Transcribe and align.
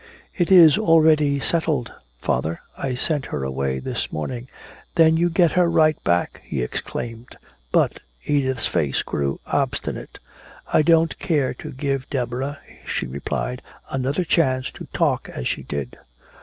"It 0.35 0.51
is 0.51 0.79
already 0.79 1.39
settled, 1.39 1.93
father, 2.17 2.59
I 2.75 2.95
sent 2.95 3.27
her 3.27 3.43
away 3.43 3.77
this 3.77 4.11
morning." 4.11 4.47
"Then 4.95 5.15
you 5.15 5.29
get 5.29 5.51
her 5.51 5.69
right 5.69 6.03
back!" 6.03 6.41
he 6.43 6.63
exclaimed. 6.63 7.37
But 7.71 7.99
Edith's 8.25 8.65
face 8.65 9.03
grew 9.03 9.39
obstinate. 9.45 10.17
"I 10.73 10.81
don't 10.81 11.19
care 11.19 11.53
to 11.53 11.71
give 11.71 12.09
Deborah," 12.09 12.57
she 12.87 13.05
replied, 13.05 13.61
"another 13.91 14.23
chance 14.23 14.71
to 14.71 14.87
talk 14.91 15.29
as 15.29 15.47
she 15.47 15.61
did." 15.61 15.95